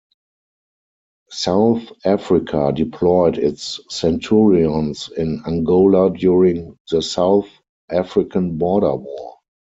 South 1.29 1.91
Africa 2.05 2.71
deployed 2.75 3.37
its 3.37 3.79
Centurions 3.89 5.11
in 5.15 5.43
Angola 5.45 6.09
during 6.11 6.75
the 6.89 7.03
South 7.03 7.47
African 7.91 8.57
Border 8.57 8.95
War. 8.95 9.37